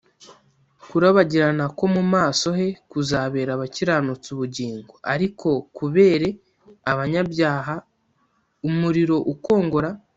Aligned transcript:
kurabagirana 0.89 1.65
ko 1.77 1.83
mu 1.95 2.03
maso 2.13 2.47
he 2.57 2.67
kuzabera 2.91 3.51
abakiranutsi 3.53 4.27
ubugingo, 4.35 4.93
ariko 5.13 5.49
kubere 5.77 6.27
abanyabyaha 6.91 7.75
umuriro 8.67 9.17
ukongora 9.33 9.89